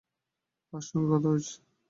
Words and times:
কার 0.73 0.83
সঙ্গে 0.87 1.07
কথা 1.11 1.29
কইছ? 1.33 1.47